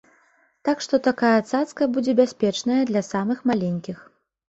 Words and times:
Так 0.69 0.81
што 0.85 0.99
такая 1.09 1.35
цацка 1.51 1.89
будзе 1.99 2.17
бяспечная 2.23 2.83
для 2.91 3.07
самых 3.13 3.49
маленькіх. 3.55 4.07